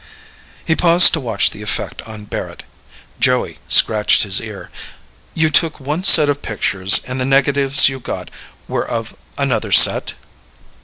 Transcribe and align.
He 0.65 0.75
paused 0.75 1.13
to 1.13 1.19
watch 1.19 1.51
the 1.51 1.61
effect 1.61 2.01
on 2.07 2.25
Barrett. 2.25 2.63
Joey 3.19 3.59
scratched 3.67 4.23
his 4.23 4.41
ear. 4.41 4.71
"You 5.35 5.51
took 5.51 5.79
one 5.79 6.03
set 6.03 6.27
of 6.27 6.41
pictures 6.41 7.01
and 7.05 7.21
the 7.21 7.23
negatives 7.23 7.87
you 7.87 7.99
got 7.99 8.31
were 8.67 8.83
of 8.87 9.15
another 9.37 9.71
set?" 9.71 10.13